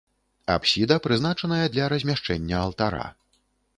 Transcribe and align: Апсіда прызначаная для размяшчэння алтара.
Апсіда 0.53 0.95
прызначаная 1.05 1.61
для 1.75 1.85
размяшчэння 1.93 2.57
алтара. 2.65 3.05